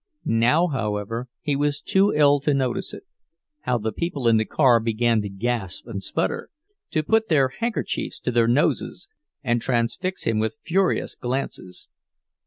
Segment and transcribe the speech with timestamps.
[0.25, 5.21] Now, however, he was too ill to notice it—how the people in the car began
[5.21, 6.49] to gasp and sputter,
[6.89, 9.07] to put their handkerchiefs to their noses,
[9.43, 11.87] and transfix him with furious glances.